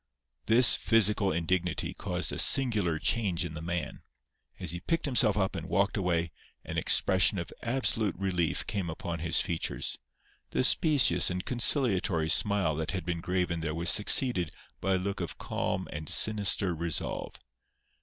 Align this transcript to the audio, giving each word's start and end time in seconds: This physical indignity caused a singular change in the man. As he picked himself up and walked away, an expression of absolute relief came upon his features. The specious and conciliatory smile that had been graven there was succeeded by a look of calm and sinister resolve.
This 0.47 0.75
physical 0.77 1.31
indignity 1.31 1.93
caused 1.93 2.33
a 2.33 2.39
singular 2.39 2.97
change 2.97 3.45
in 3.45 3.53
the 3.53 3.61
man. 3.61 4.01
As 4.59 4.71
he 4.71 4.79
picked 4.79 5.05
himself 5.05 5.37
up 5.37 5.55
and 5.55 5.69
walked 5.69 5.95
away, 5.95 6.31
an 6.65 6.75
expression 6.79 7.37
of 7.37 7.53
absolute 7.61 8.15
relief 8.17 8.65
came 8.65 8.89
upon 8.89 9.19
his 9.19 9.41
features. 9.41 9.99
The 10.49 10.63
specious 10.63 11.29
and 11.29 11.45
conciliatory 11.45 12.29
smile 12.29 12.73
that 12.77 12.93
had 12.93 13.05
been 13.05 13.21
graven 13.21 13.59
there 13.59 13.75
was 13.75 13.91
succeeded 13.91 14.55
by 14.79 14.95
a 14.95 14.97
look 14.97 15.19
of 15.21 15.37
calm 15.37 15.87
and 15.93 16.09
sinister 16.09 16.73
resolve. 16.73 17.35